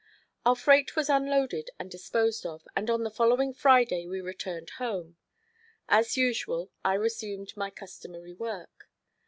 [0.47, 5.15] Our freight was unloaded and disposed of, and on the following Friday we returned home.
[5.87, 8.89] As usual, I resumed my customary work.